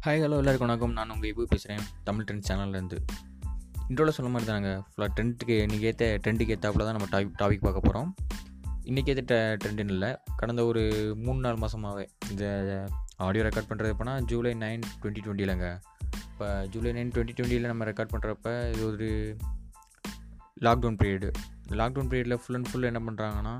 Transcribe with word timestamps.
Hi 0.00 0.22
hello 0.22 0.36
எல்லாருக்கும் 0.36 0.66
வணக்கம். 0.66 0.92
நான் 0.92 1.10
உங்கள் 1.10 1.30
இபு 1.30 1.42
பேசுகிறேன் 1.44 1.82
தமிழ் 2.04 2.24
ட்ரெண்ட் 2.24 2.46
சேனல்லேருந்து 2.48 2.98
இன்ட்ரோவில் 3.88 4.14
சொல்ல 4.16 4.30
மாதிரி 4.30 4.46
தாங்க 4.50 4.70
ஃபுல்லாக 4.84 5.10
ட்ரெண்ட்டுக்கு 5.14 5.56
இன்றைக்கி 5.64 5.86
ஏற்ற 5.86 6.06
ட்ரெண்டுக்கு 6.16 6.54
ஏற்றாப்புல 6.56 6.84
தான் 6.84 6.96
நம்ம 6.96 7.08
டாபிக் 7.12 7.34
டாபிக் 7.38 7.64
பார்க்க 7.64 7.80
போகிறோம் 7.80 8.08
இன்றைக்கி 8.84 9.12
ஏற்ற 9.14 9.36
ட்ரெண்டுன்னு 9.62 9.94
இல்லை 9.96 10.10
கடந்த 10.36 10.64
ஒரு 10.64 10.82
மூணு 11.24 11.38
நாலு 11.40 11.58
மாதமாகவே 11.58 12.04
இந்த 12.30 12.44
ஆடியோ 13.18 13.44
ரெக்கார்ட் 13.48 13.70
பண்ணுறது 13.70 13.92
எப்போனா 13.94 14.14
ஜூலை 14.24 14.52
நைன் 14.56 14.84
டுவெண்ட்டி 14.94 15.24
டுவெண்ட்டிலங்க 15.24 15.68
இப்போ 16.24 16.48
ஜூலை 16.68 16.92
நைன் 16.92 17.12
டுவெண்ட்டி 17.14 17.36
டுவெண்ட்டியில் 17.38 17.66
நம்ம 17.66 17.84
ரெக்கார்ட் 17.84 18.14
பண்ணுறப்ப 18.14 18.54
இது 18.72 18.84
ஒரு 18.86 19.08
லாக்டவுன் 20.62 21.00
பீரியடு 21.00 21.30
லாக்டவுன் 21.78 22.10
பீரியடில் 22.12 22.40
ஃபுல் 22.42 22.58
அண்ட் 22.58 22.68
ஃபுல் 22.70 22.88
என்ன 22.90 23.00
பண்ணுறாங்கன்னா 23.06 23.54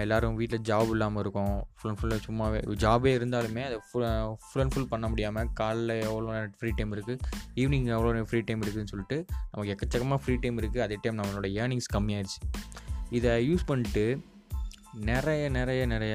எல்லோரும் 0.00 0.34
வீட்டில் 0.34 0.60
ஜாப் 0.60 0.90
இல்லாமல் 0.94 1.22
இருக்கும். 1.22 1.54
ஃபுல் 1.78 1.90
அண்ட் 1.90 2.00
ஃபுல்லாக 2.00 2.20
சும்மாவே 2.26 2.58
ஜாபே 2.82 3.12
இருந்தாலுமே 3.18 3.62
அதை 3.68 3.76
ஃபுல் 3.86 4.04
ஃபுல் 4.46 4.62
அண்ட் 4.62 4.72
ஃபுல் 4.74 4.88
பண்ண 4.88 5.08
முடியாமல் 5.08 5.48
காலைல 5.60 5.92
எவ்வளோ 6.08 6.26
நேரம் 6.32 6.54
ஃப்ரீ 6.58 6.70
டைம் 6.70 6.92
இருக்குது 6.96 7.20
ஈவினிங் 7.54 7.88
எவ்வளோ 7.94 8.10
நேரம் 8.10 8.28
ஃப்ரீ 8.30 8.40
டைம் 8.40 8.62
இருக்குதுன்னு 8.62 8.92
சொல்லிட்டு 8.94 9.18
நமக்கு 9.50 9.72
எக்கச்சக்கமாக 9.74 10.20
ஃப்ரீ 10.24 10.34
டைம் 10.34 10.58
இருக்குது 10.58 10.80
அதே 10.80 10.98
டைம் 11.02 11.18
நம்மளோட 11.18 11.50
ஏர்னிங்ஸ் 11.62 11.90
கம்மியாயிடுச்சு 11.92 12.40
இதை 13.10 13.32
யூஸ் 13.50 13.66
பண்ணிட்டு 13.66 14.20
நிறைய 14.92 15.48
நிறைய 15.48 15.86
நிறைய 15.86 16.14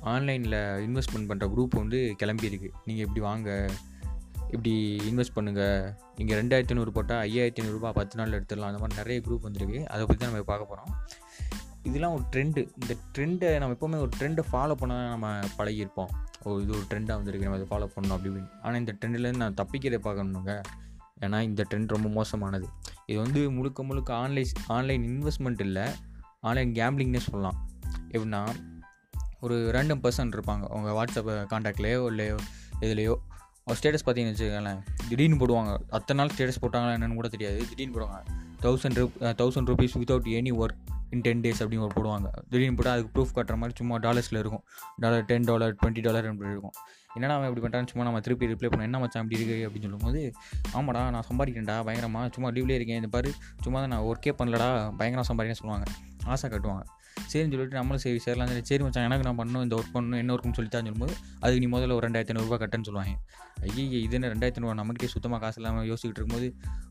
ஆன்லைனில் 0.00 0.58
இன்வெஸ்ட்மெண்ட் 0.86 1.28
பண்ணுற 1.28 1.46
குரூப் 1.54 1.74
வந்து 1.74 2.16
கிளம்பியிருக்கு. 2.22 2.68
நீங்கள் 2.84 3.04
இப்படி 3.06 3.20
வாங்க. 3.20 3.68
இப்படி 4.46 4.96
இன்வெஸ்ட் 5.10 5.36
பண்ணுங்கள் 5.36 5.94
நீங்கள் 6.16 6.46
ரெண்டாயிரத்தி 6.46 6.68
ஐநூறு 6.68 6.92
போட்டால் 6.92 7.30
ஐயாயிரத்தி 7.30 7.60
ஐநூறுரூபா 7.60 7.92
பத்து 7.92 8.16
நாள் 8.16 8.30
எடுத்துடலாம். 8.30 8.70
அந்த 8.70 8.78
மாதிரி 8.78 8.94
நிறைய 8.94 9.20
குரூப் 9.26 9.46
வந்துருக்கு. 9.46 9.84
அதை 9.84 10.06
பற்றி 10.06 10.16
தான் 10.16 10.30
நம்ம 10.30 10.42
பார்க்க 10.42 10.74
போகிறோம் 10.74 10.94
இதெல்லாம் 11.82 12.12
ஒரு 12.12 12.22
ட்ரெண்டு 12.32 12.68
இந்த 12.80 12.96
ட்ரெண்டை 13.14 13.58
நம்ம 13.58 13.74
எப்போவுமே 13.74 14.00
ஒரு 14.00 14.10
ட்ரெண்டை 14.18 14.42
ஃபாலோ 14.52 14.72
பண்ண 14.72 15.08
நம்ம 15.08 15.38
பழகியிருப்போம். 15.58 16.10
ஓ 16.42 16.58
இது 16.58 16.72
ஒரு 16.72 16.84
ட்ரெண்டாக 16.90 17.16
வந்துருக்கு. 17.18 17.46
நம்ம 17.46 17.58
அதை 17.58 17.66
ஃபாலோ 17.70 17.86
பண்ணணும் 17.90 18.16
அப்படி 18.16 18.34
இப்படின்னு. 18.34 18.50
ஆனால் 18.62 18.78
இந்த 18.78 18.94
ட்ரெண்ட்லேருந்து 19.00 19.36
நான் 19.36 19.54
தப்பிக்கிறதை 19.54 19.98
பார்க்கணுங்க. 20.06 20.62
ஏன்னா 21.20 21.40
இந்த 21.40 21.64
ட்ரெண்ட் 21.70 21.88
ரொம்ப 21.88 22.08
மோசமானது. 22.08 22.68
இது 23.06 23.20
வந்து 23.20 23.50
முழுக்க 23.50 23.82
முழுக்க 23.82 24.14
ஆன்லைன் 24.14 24.46
ஆன்லைன் 24.66 25.02
இன்வெஸ்ட்மெண்ட் 25.02 25.60
இல்லை. 25.60 25.82
ஆன்லைன் 26.40 26.72
கேம்லிங்னே 26.72 27.16
சொல்லலாம். 27.16 27.68
எப்படின்னா 28.12 28.48
ஒரு 29.40 29.70
ரேண்டம் 29.74 30.02
பர்சன் 30.02 30.32
இருப்பாங்க. 30.36 30.64
அவங்க 30.68 30.90
வாட்ஸ்அப் 30.98 31.52
காண்டாக்ட்லேயோ 31.52 32.06
இல்லையோ 32.06 32.36
இதுலேயோ. 32.80 33.14
ஒரு 33.70 33.78
ஸ்டேட்டஸ் 33.78 34.04
பார்த்தீங்கன்னு 34.06 34.32
வச்சுக்கோங்களேன் 34.32 34.80
திடீர்னு 35.08 35.36
போடுவாங்க. 35.40 35.70
அத்தனை 35.96 36.16
நாள் 36.18 36.30
ஸ்டேட்டஸ் 36.32 36.58
போட்டாங்களா 36.64 36.90
என்னன்னு 36.96 37.16
கூட 37.20 37.28
தெரியாது. 37.32 37.56
திடீர்னு 37.70 37.94
போடுவாங்க. 37.94 38.18
Thousand 38.64 38.98
rupee 39.00 39.14
thousand 39.40 39.70
rupees 39.70 39.96
without 40.00 40.28
any 40.40 40.52
work 40.62 40.76
in 41.14 41.22
ten 41.24 41.42
days 41.44 41.60
அப்படின்னு 41.62 41.84
ஒரு 41.86 41.94
போடுவாங்க. 41.96 42.28
திடீர்னு 42.50 42.76
போட்டால் 42.78 42.94
அதுக்கு 42.96 43.10
ப்ரூஃப் 43.16 43.32
காட்டுற 43.38 43.56
மாதிரி 43.62 43.74
சும்மா 43.80 43.96
டாலர்ஸில் 44.04 44.38
இருக்கும். 44.42 44.62
Dollar 45.04 45.24
ten 45.30 45.48
dollar 45.50 45.74
twenty 45.80 46.04
dollar 46.06 46.28
அப்படி 46.30 46.54
இருக்கும். 46.56 46.76
என்னடா 47.16 47.34
அவன் 47.38 47.48
இப்படி 47.48 47.64
பண்ணுறான்னு 47.64 47.90
சும்மா 47.92 48.06
நம்ம 48.08 48.20
திருப்பி 48.26 48.50
ரிப்ளை 48.52 48.70
பண்ண 48.72 48.88
என்ன 48.88 49.00
மச்சான் 49.02 49.22
அப்படி 49.24 49.38
இருக்கு 49.40 49.56
அப்படின்னு 49.68 49.86
சொல்லும்போது 49.88 50.22
ஆமாடா 50.78 51.02
நான் 51.16 51.26
சம்பாதிக்கிறேன்டா 51.30 51.76
பயங்கரமாக 51.88 52.30
சும்மா 52.36 52.50
லீவ்லேயே 52.56 52.78
இருக்கேன் 52.80 53.00
இந்த 53.02 53.10
பாரு 53.16 53.32
சும்மா 53.64 53.80
தான் 53.84 53.92
நான் 53.94 54.06
ஒர்க்கே 54.10 54.34
பண்ணலடா 54.40 54.68
பயங்கரம் 55.00 55.28
சம்பாதிக்கிறேன்னு 55.30 55.62
சொல்லுவாங்க. 55.62 55.88
ஆசை 56.34 56.50
கட்டுவாங்க. 56.54 56.84
சரின்னு 57.30 57.52
சொல்லிட்டு 57.54 57.78
நம்மளும் 57.78 58.02
சரி 58.04 58.18
சேரலாம் 58.24 58.50
சரி 58.50 58.64
சரி 58.70 58.82
மச்சான் 58.84 59.06
எனக்கு 59.08 59.26
நான் 59.28 59.38
பண்ணணும் 59.40 59.64
இந்த 59.66 59.74
ஒர்க் 59.78 59.94
பண்ணணும் 59.94 60.20
என்ன 60.22 60.32
ஒர்க்குன்னு 60.34 60.58
சொல்லிட்டான்னு 60.58 60.88
சொல்லும்போது 60.88 61.14
அதுக்கு 61.40 61.62
நீ 61.64 61.68
முதல்ல 61.74 61.96
ஒரு 61.98 62.04
ரெண்டாயிரத்தி 62.06 62.32
ஐநூறுரூவா 62.34 62.58
கட்டன்னு 62.62 62.86
சொல்லுவாங்க. 62.88 63.14
ஐயே 63.66 63.84
இது 64.06 64.16
என்ன 64.18 64.28
ரெண்டாயிரத்தி 64.34 64.60
ஐநூறுவா 64.60 64.76
நம்மகிட்டே 64.80 65.10
சுத்தமாக 65.14 65.40
காசு 65.44 65.58
இல்லாமல் 65.60 65.88
யோசிக்கிட்டு 65.90 66.20
இருக்கும்போது 66.20 66.48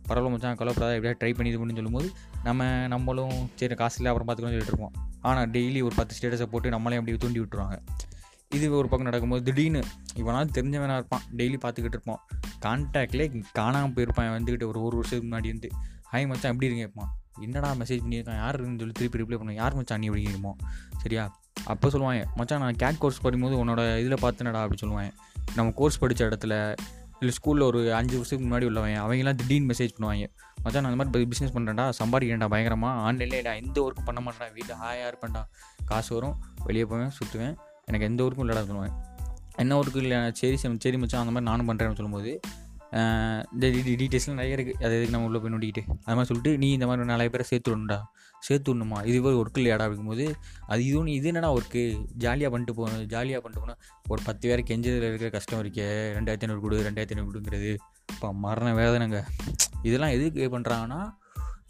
பரவாயில்ல 0.07 0.33
மச்சான் 0.33 0.59
கலப்படாத 0.61 0.97
எப்படியா 0.99 1.15
ட்ரை 1.21 1.31
பண்ணி 1.37 1.51
இது 1.51 1.59
பண்ணி 1.61 1.75
சொல்லும்போது 1.79 2.09
நம்ம 2.47 2.69
நம்மளும் 2.93 3.37
சரி 3.61 3.75
காசு 3.75 3.97
இல்லை 3.99 4.11
அப்புறம் 4.11 4.27
பார்த்துக்கணும்னு 4.27 4.57
சொல்லிட்டு 4.57 4.75
இருப்போம். 4.75 4.95
ஆனால் 5.21 5.49
டெய்லி 5.49 5.81
ஒரு 5.83 5.95
பத்து 5.95 6.15
ஸ்டேட்டஸை 6.17 6.47
போட்டு 6.53 6.75
நம்மளே 6.75 6.99
அப்படி 7.01 7.17
தூண்டி 7.17 7.39
விட்டுருவாங்க. 7.39 7.77
இது 8.55 8.65
ஒரு 8.79 8.87
பக்கம் 8.89 9.07
நடக்கும்போது 9.07 9.43
திடீர்னு 9.43 9.83
இவனால் 10.15 10.51
தெரிஞ்சவனாக 10.57 10.99
இருப்பான். 11.01 11.23
டெய்லி 11.37 11.57
பார்த்துக்கிட்டு 11.63 11.97
இருப்போம். 11.97 12.21
கான்டாக்ட்லேயே 12.61 13.43
காணாமல் 13.53 13.93
போயிருப்பான் 13.93 14.33
வந்துக்கிட்டு 14.37 14.65
ஒரு 14.65 14.83
ஒரு 14.83 14.95
வருஷத்துக்கு 14.95 15.27
முன்னாடி 15.27 15.47
வந்து 15.47 15.69
ஹாய் 16.11 16.27
மச்சான் 16.27 16.51
எப்படி 16.51 16.65
இருங்க 16.65 16.83
இருப்பான் 16.83 17.11
என்னடா 17.39 17.71
மெசேஜ் 17.71 18.03
பண்ணியிருக்கான்? 18.05 18.35
யார் 18.35 18.53
இருந்து 18.53 18.77
சொல்லி 18.77 18.93
திருப்பி 18.93 19.17
ரிப்ளை 19.17 19.39
பண்ணுவோம் 19.39 19.53
யார் 19.53 19.75
மச்சான் 19.75 19.99
நீ 19.99 20.05
எப்படிமோ 20.05 20.55
சரியா? 20.97 21.39
அப்போ 21.65 21.89
சொல்லுவாங்க 21.89 22.27
மச்சான் 22.35 22.59
நான் 22.59 22.75
கேட் 22.75 22.97
கோர்ஸ் 22.97 23.21
படிக்கும்போது 23.21 23.65
உன்னோட 23.65 23.99
இதில் 23.99 24.13
பார்த்துனடா 24.13 24.61
அப்படி 24.61 24.77
சொல்லுவாங்க. 24.77 25.11
நம்ம 25.55 25.71
கோர்ஸ் 25.75 25.99
படித்த 25.99 26.25
இடத்துல 26.25 26.75
இல்லை 27.19 27.35
ஸ்கூலில் 27.37 27.61
ஒரு 27.61 27.93
அஞ்சு 27.93 28.15
வருஷத்துக்கு 28.15 28.55
முன்னாடி 28.55 28.65
உள்ளவன் 28.65 28.91
அவங்கெல்லாம் 28.91 29.35
திடீர்னு 29.35 29.73
மெசேஜ் 29.73 29.93
பண்ணுவாங்க. 29.99 30.25
மச்சான் 30.63 30.83
நான் 30.83 30.91
அந்த 30.91 31.03
மாதிரி 31.03 31.29
பிஸ்னஸ் 31.31 31.55
பண்ணுறேன்டா 31.55 31.91
சம்பாதிக்கிறேன்டா 32.03 32.49
பயங்கரமாக 32.49 33.01
ஆன்லைனில் 33.01 33.41
நான் 33.41 33.61
எந்த 33.65 33.77
ஒர்க்கும் 33.81 34.05
பண்ண 34.05 34.21
மாட்டேன் 34.21 34.53
வீட்டில் 34.53 34.75
ஹாயாக 34.75 35.11
இருப்பேன்டா. 35.11 35.43
காசு 35.85 36.13
வரும் 36.13 36.35
வெளியே 36.65 36.85
போவேன் 36.85 37.11
சுற்றுவேன் 37.19 37.55
எனக்கு 37.85 38.05
எந்த 38.05 38.23
ஒர்க்கும் 38.23 38.43
இல்லைடா 38.45 38.63
சொல்லுவேன் 38.67 38.95
என்ன 39.63 39.77
ஒர்க்கு 39.81 40.03
இல்லை 40.03 40.19
சரி 40.41 40.57
சரி 40.85 40.97
மச்சான் 41.01 41.23
அந்த 41.23 41.33
மாதிரி 41.35 41.49
நானும் 41.51 41.69
பண்ணுறேன்னு 41.69 41.99
சொல்லும்போது 41.99 42.33
இந்த 43.53 43.65
டீட்டெயில்ஸ்லாம் 44.01 44.39
நிறைய 44.39 44.57
இருக்குது 44.57 44.79
அது 44.85 44.93
எதுக்கு 44.97 45.13
நம்ம 45.13 45.27
உள்ளே 45.29 45.39
போய் 45.43 45.51
நோண்டிக்கிட்டு? 45.53 45.81
அது 46.05 46.15
மாதிரி 46.17 46.29
சொல்லிட்டு 46.29 46.51
நீ 46.61 46.67
இந்த 46.75 46.85
மாதிரி 46.89 47.07
நிறைய 47.11 47.29
பேரை 47.33 47.45
சேர்த்து 47.49 47.69
விடணும்டா. 47.71 47.97
சேர்த்து 48.47 48.67
விடணுமா? 48.71 48.99
இது 49.09 49.17
போய் 49.25 49.39
ஒர்க்கு 49.39 49.59
இல்லையாடா 49.61 49.85
அப்படிங்கும்போது 49.85 50.25
அது 50.71 50.81
இதுவும் 50.89 51.09
இது 51.15 51.29
என்னடா 51.31 51.49
ஒர்க்கு 51.57 51.81
ஜாலியாக 52.23 52.51
பண்ணிட்டு 52.53 52.75
போகணும் 52.79 53.03
ஜாலியாக 53.13 53.41
பண்ணிட்டு 53.43 53.63
போனால் 53.63 53.79
ஒரு 54.11 54.21
பத்து 54.27 54.43
பேருக்கு 54.49 54.71
கெஞ்சதில் 54.71 55.07
இருக்கிற 55.09 55.29
கஷ்டம் 55.37 55.61
இருக்கே. 55.63 55.87
ரெண்டாயிரத்தி 56.17 56.47
ஐநூறு 56.47 56.63
கொடு 56.65 56.81
ரெண்டாயிரத்தி 56.87 57.15
ஐநூறு 57.15 57.29
கொடுங்கிறது. 57.31 57.71
இப்போ 58.13 58.29
மரண 58.45 58.69
வேதனைங்க. 58.81 59.21
இதெல்லாம் 59.87 60.15
எதுக்கு 60.17 60.49
பண்ணுறாங்கன்னா 60.55 61.01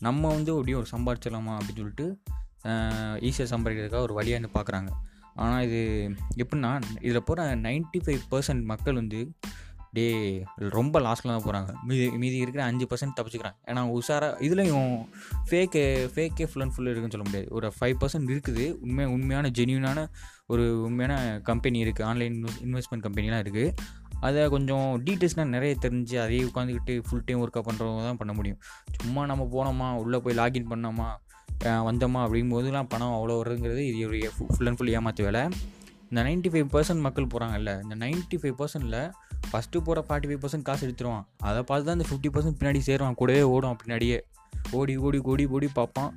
நம்ம 0.07 0.23
வந்து 0.37 0.53
அப்படியே 0.57 0.77
ஒரு 0.81 0.89
சம்பாதிச்சிடலாமா 0.95 1.55
அப்படின்னு 1.59 1.81
சொல்லிட்டு 1.83 2.07
ஈஸியாக 3.29 3.49
சம்பாதிக்கிறதுக்காக 3.55 4.05
ஒரு 4.09 4.15
வழியாக 4.19 4.51
பார்க்குறாங்க 4.57 4.91
ஆனால் 5.35 5.63
இது 5.63 5.81
எப்படின்னா 6.37 6.81
இதில் 7.01 7.23
போகிற 7.23 7.55
நைன்ட்டி 7.55 8.01
ஃபைவ் 8.05 8.23
பர்சன்ட் 8.31 8.63
மக்கள் 8.63 8.93
வந்து 8.93 9.29
டே 9.91 10.05
ரொம்ப 10.55 10.99
லாஸ்ட்டில் 10.99 11.31
தான் 11.33 11.43
போகிறாங்க 11.45 11.73
மீதி 11.83 12.17
மீதி 12.21 12.37
இருக்கிற 12.37 12.63
அஞ்சு 12.65 12.85
பர்சன்ட் 12.91 13.15
தப்பிச்சுக்கிறாங்க. 13.17 13.59
ஏன்னா 13.65 13.81
உஷாராக 13.97 14.41
இதுலேயும் 14.47 14.89
ஃபேக்கு 15.49 15.83
ஃபேக்கே 16.15 16.45
ஃபுல் 16.49 16.61
அண்ட் 16.61 16.73
ஃபுல் 16.75 16.89
இருக்குன்னு 16.91 17.15
சொல்ல 17.15 17.27
முடியாது. 17.29 17.47
ஒரு 17.51 17.73
ஃபைவ் 17.79 17.95
பர்சன்ட் 18.01 18.31
இருக்குது. 18.33 18.65
உண்மை 18.79 19.05
உண்மையான 19.05 19.51
ஜென்யூனான 19.59 20.07
ஒரு 20.47 20.81
உண்மையான 20.83 21.39
கம்பெனி 21.43 21.83
இருக்குது 21.83 22.03
ஆன்லைன் 22.03 22.35
இன்வெஸ்ட்மெண்ட் 22.65 23.05
கம்பெனிலாம் 23.07 23.43
இருக்குது 23.45 23.73
அதை 24.19 24.49
கொஞ்சம் 24.49 25.03
டீட்டெயில்ஸ்னால் 25.05 25.53
நிறைய 25.55 25.75
தெரிஞ்சு 25.81 26.15
அதையே 26.23 26.43
உட்காந்துக்கிட்டு 26.43 26.93
ஃபுல் 27.09 27.25
டைம் 27.25 27.41
ஒர்க்காக 27.45 27.63
பண்ணுறவங்க 27.67 28.03
தான் 28.03 28.17
பண்ண 28.17 28.33
முடியும். 28.33 28.59
சும்மா 29.03 29.25
நம்ம 29.25 29.47
போனோமா 29.55 29.97
உள்ளே 30.03 30.17
போய் 30.17 30.37
லாகின் 30.37 30.71
பண்ணோமா 30.71 31.09
வந்தோமா 31.87 32.19
அப்படிங்கும்போதுலாம் 32.25 32.89
பணம் 32.93 33.13
அவ்வளோ 33.17 33.35
வருதுங்கிறது 33.41 33.81
இது 33.91 34.07
ஒரு 34.07 34.19
ஃபுல் 34.55 34.67
அண்ட் 34.69 34.77
ஃபுல் 34.79 34.93
ஏமாத்து 34.97 35.23
வேலை. 35.27 35.43
இந்த 36.09 36.23
நைன்ட்டி 36.27 36.49
ஃபைவ் 36.53 36.67
பர்சன்ட் 36.73 37.03
மக்கள் 37.05 37.31
போகிறாங்கல்ல 37.33 37.71
இந்த 37.83 37.95
நைன்ட்டி 38.03 38.37
ஃபைவ் 38.41 38.55
பர்சன்ட்டில் 38.59 38.99
ஃபஸ்ட்டு 39.49 39.81
போகிற 39.87 40.03
ஃபார்ட்டி 40.07 40.27
ஃபைவ் 40.29 40.41
பர்சன்ட் 40.43 40.65
காசு 40.69 40.83
எடுத்துருவான். 40.87 41.25
அதை 41.49 41.61
பார்த்து 41.69 41.87
தான் 41.87 41.97
இந்த 41.97 42.07
ஃபிஃப்டி 42.09 42.29
பர்சன்ட் 42.35 42.57
பின்னாடி 42.59 42.81
சேருவான். 42.87 43.17
கூடவே 43.21 43.41
ஓடும் 43.53 43.77
பின்னாடியே. 43.81 44.19
ஓடி 44.71 44.93
ஓடி 44.97 45.19
ஓடி 45.31 45.45
ஓடி 45.45 45.67
பார்ப்பான். 45.79 46.11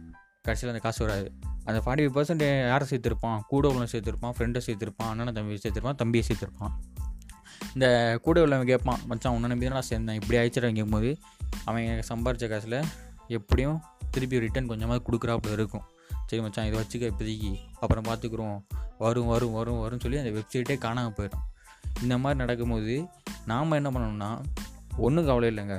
கடைசியில் 0.47 0.73
அந்த 0.75 0.83
காசு 0.87 1.01
வராது. 1.05 1.29
அந்த 1.65 1.79
ஃபார்ட்டி 1.85 2.05
ஃபைவ் 2.05 2.15
பர்சன்ட் 2.19 2.45
யாரை 2.73 2.87
சேர்த்துருப்பான்? 2.91 3.41
கூட 3.53 3.65
உள்ளவன் 3.69 3.93
சேர்த்துருப்பான் 3.95 4.35
ஃப்ரெண்டை 4.37 4.61
சேர்த்துருப்பான் 4.67 5.11
அண்ணனை 5.13 5.33
தம்பியை 5.33 5.61
சேர்த்துருப்பான் 5.65 5.99
தம்பியை 6.03 6.25
சேர்த்துருப்பான். 6.29 6.75
இந்த 7.75 7.87
கூட 8.23 8.43
உள்ளவன் 8.45 8.71
கேட்பான் 8.73 9.01
மச்சான் 9.09 9.35
உன்னை 9.37 9.49
நம்பி 9.53 9.67
தான் 9.69 9.79
நான் 9.79 9.91
சேர்ந்தேன். 9.93 10.19
இப்படி 10.21 10.39
ஆயிடுச்சுட்டு 10.41 10.71
கேட்கும்போது 10.79 11.11
அவன் 11.65 12.03
சம்பாரித்த 12.11 12.49
காசில் 12.49 12.79
எப்படியும் 13.39 13.79
திருப்பி 14.19 14.45
ரிட்டன் 14.47 14.71
கொஞ்சமாக 14.73 15.03
கொடுக்குறாப்புல 15.09 15.57
இருக்கும். 15.59 15.85
சரி 16.29 16.41
மச்சான் 16.45 16.69
இதை 16.69 16.77
வச்சுக்க 16.81 17.11
இப்போதைக்கு. 17.13 17.53
அப்புறம் 17.83 18.07
பார்த்துக்குறோம். 18.09 18.57
வரும் 19.05 19.29
வரும் 19.33 19.55
வரும் 19.59 19.79
வரும்னு 19.83 20.05
சொல்லி 20.05 20.19
அந்த 20.23 20.33
வெப்சைட்டே 20.39 20.77
காணாமல் 20.87 21.15
போயிடும். 21.19 21.45
இந்த 22.05 22.15
மாதிரி 22.23 22.39
நடக்கும்போது 22.43 22.95
நாம் 23.51 23.77
என்ன 23.79 23.91
பண்ணணும்னா 23.95 24.31
ஒன்றும் 25.07 25.27
கவலை 25.29 25.49
இல்லைங்க. 25.53 25.77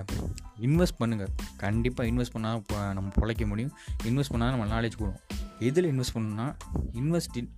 இன்வெஸ்ட் 0.67 0.99
பண்ணுங்கள் 1.01 1.31
கண்டிப்பாக 1.63 2.09
இன்வெஸ்ட் 2.11 2.33
பண்ணால் 2.35 2.57
இப்போ 2.61 2.78
நம்ம 2.97 3.09
பிழைக்க 3.17 3.45
முடியும். 3.51 3.73
இன்வெஸ்ட் 4.09 4.33
பண்ணால் 4.33 4.53
நம்ம 4.55 4.67
நாலேஜ் 4.75 4.97
கொடுக்கும் 5.01 5.25
எதில் 5.67 5.89
இன்வெஸ்ட் 5.91 6.16
பண்ணணும்னா 6.17 6.47
invest 7.02 7.37
in 7.41 7.49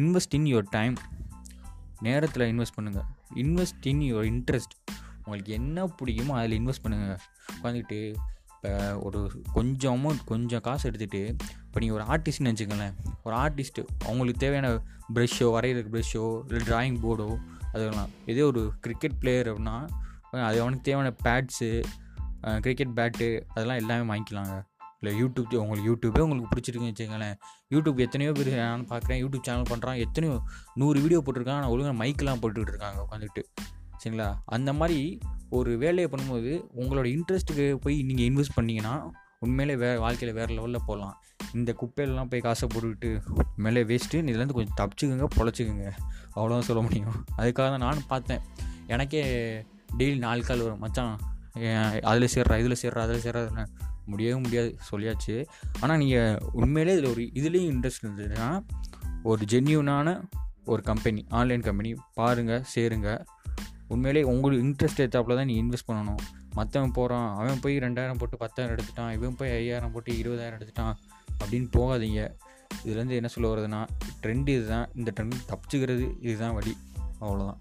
invest 0.00 0.36
in 0.38 0.48
your 0.52 0.68
time 0.76 0.96
நேரத்தில் 2.06 2.46
இன்வெஸ்ட் 2.52 2.76
பண்ணுங்கள் 2.78 3.08
இன்வெஸ்ட் 3.42 3.86
இன் 3.92 4.04
யுவர் 4.10 4.28
இன்ட்ரெஸ்ட் 4.32 4.76
உங்களுக்கு 5.24 5.52
என்ன 5.58 5.86
பிடிக்குமோ 5.98 6.34
அதில் 6.40 6.56
இன்வெஸ்ட் 6.60 6.84
பண்ணுங்கள் 6.84 7.20
உட்காந்துக்கிட்டு 7.56 8.00
இப்போ 8.64 8.98
ஒரு 9.06 9.18
கொஞ்சம் 9.52 9.94
அமௌண்ட் 9.96 10.20
கொஞ்சம் 10.24 10.62
காசு 10.66 10.84
எடுத்துகிட்டு 10.90 11.18
இப்போ 11.64 11.78
நீங்கள் 11.82 11.96
ஒரு 11.96 12.04
ஆர்டிஸ்ட்னு 12.12 12.50
வச்சுக்கோங்களேன். 12.50 12.94
ஒரு 13.24 13.34
ஆர்டிஸ்ட்டு 13.36 13.82
அவங்களுக்கு 14.04 14.40
தேவையான 14.44 14.68
ப்ரெஷ்ஷோ 15.14 15.46
வரைகிறதுக்கு 15.54 15.92
ப்ரெஷ்ஷோ 15.96 16.22
இல்லை 16.48 16.60
ட்ராயிங் 16.68 16.96
போர்டோ 17.02 17.26
அதெல்லாம். 17.72 18.10
இதே 18.26 18.42
ஒரு 18.50 18.62
கிரிக்கெட் 18.84 19.18
பிளேயர் 19.22 19.50
அப்படின்னா 19.50 19.76
அது 20.48 20.60
அவனுக்கு 20.62 20.86
தேவையான 20.88 21.12
பேட்ஸு 21.26 21.68
கிரிக்கெட் 22.64 22.96
பேட்டு 23.00 23.28
அதெல்லாம் 23.54 23.80
எல்லாமே 23.82 24.06
வாங்கிக்கலாங்க. 24.12 24.56
இல்லை 25.00 25.12
யூடியூப் 25.22 25.54
உங்களுக்கு 25.64 25.88
யூடியூபே 25.90 26.24
உங்களுக்கு 26.26 26.52
பிடிச்சிருக்குன்னு 26.54 26.92
வச்சுக்கோங்களேன். 26.92 27.36
யூடியூப் 27.74 28.02
எத்தனையோ 28.06 28.32
பேர் 28.32 28.52
நான் 28.62 28.88
பார்க்குறேன் 28.94 29.22
யூடியூப் 29.24 29.46
சேனல் 29.48 29.70
பண்ணுறான் 29.74 30.02
எத்தனையோ 30.06 30.36
நூறு 30.74 31.00
வீடியோ 31.04 31.22
போட்டிருக்கான் 31.26 31.58
ஆனால் 31.60 31.72
ஒழுங்காக 31.74 31.98
மைக்கெலாம் 32.04 32.42
போட்டுக்கிட்டு 32.44 32.74
இருக்காங்க 32.76 33.00
உட்காந்துட்டு 33.06 33.44
சரிங்களா? 34.02 34.30
அந்த 34.56 34.70
மாதிரி 34.72 34.98
ஒரு 35.50 35.78
வேலையை 35.78 36.08
பண்ணும்போது 36.10 36.52
உங்களோட 36.76 37.16
இன்ட்ரெஸ்ட்டுக்கு 37.16 37.74
போய் 37.74 38.02
நீங்கள் 38.02 38.28
இன்வெஸ்ட் 38.28 38.58
பண்ணிங்கன்னா 38.60 39.10
உண்மையிலே 39.38 39.76
வே 39.78 39.96
வாழ்க்கையில் 39.96 40.36
வேறு 40.36 40.54
லெவலில் 40.54 40.86
போகலாம். 40.86 41.22
இந்த 41.54 41.74
குப்பையிலலாம் 41.80 42.28
போய் 42.30 42.40
காசை 42.40 42.68
போட்டுக்கிட்டு 42.68 43.20
மேலே 43.56 43.82
வேஸ்ட்டு 43.82 44.20
இதுலேருந்து 44.30 44.56
கொஞ்சம் 44.58 44.76
தப்பிச்சுக்கோங்க 44.80 45.26
பொழைச்சிக்கோங்க. 45.36 45.90
அவ்வளோதான் 46.36 46.68
சொல்ல 46.68 46.82
முடியும். 46.82 47.24
அதுக்காக 47.38 47.68
தான் 47.72 47.78
நானும் 47.78 48.06
பார்த்தேன். 48.08 48.40
எனக்கே 48.86 49.22
டெய்லி 49.98 50.18
நாலு 50.18 50.44
கால் 50.44 50.62
வரும். 50.62 50.78
மச்சான் 50.78 51.18
அதில் 52.00 52.28
சேர்றா 52.34 52.58
இதில் 52.64 52.80
சேர்றா 52.82 53.02
அதில் 53.06 53.24
சேர்றா 53.26 53.66
முடியவே 54.06 54.40
முடியாது 54.40 54.78
சொல்லியாச்சு. 54.90 55.46
ஆனால் 55.80 55.98
நீங்கள் 55.98 56.38
உண்மையிலே 56.52 56.96
இதில் 56.98 57.10
ஒரு 57.10 57.22
இதுலேயும் 57.34 57.70
இன்ட்ரெஸ்ட் 57.74 58.06
இருந்ததுன்னா 58.06 58.64
ஒரு 59.22 59.44
ஜென்யூனான 59.50 60.22
ஒரு 60.64 60.82
கம்பெனி 60.82 61.24
ஆன்லைன் 61.28 61.60
கம்பெனி 61.60 61.94
பாருங்கள் 62.14 62.64
சேருங்க. 62.74 63.24
உண்மையிலேயே 63.88 64.32
உங்களுக்கு 64.32 64.64
இன்ட்ரெஸ்ட் 64.64 65.06
ஏற்றாப்புல 65.06 65.36
தான் 65.36 65.44
நீ 65.44 65.62
இன்வெஸ்ட் 65.62 65.90
பண்ணணும். 65.92 66.22
மற்றவன் 66.52 66.92
போகிறான் 66.92 67.36
அவன் 67.36 67.60
போய் 67.60 67.78
ரெண்டாயிரம் 67.78 68.18
போட்டு 68.18 68.36
பத்தாயிரம் 68.36 68.78
எடுத்துட்டான் 68.78 69.12
இவன் 69.12 69.36
போய் 69.36 69.50
ஐயாயிரம் 69.50 69.92
போட்டு 69.92 70.12
இருபதாயிரம் 70.12 70.60
எடுத்துட்டான் 70.60 70.94
அப்படின்னு 71.44 71.68
போகாதீங்க. 71.72 72.34
இதுலேருந்து 72.84 73.10
என்ன 73.10 73.28
சொல்ல 73.28 73.48
வருதுன்னா 73.54 73.86
ட்ரெண்ட் 74.22 74.48
இதுதான். 74.48 74.88
இந்த 74.94 75.12
ட்ரெண்ட் 75.20 75.52
தப்பிச்சுக்கிறது 75.52 76.10
இதுதான் 76.20 76.54
வழி. 76.54 76.76
அவ்வளோதான் 77.20 77.58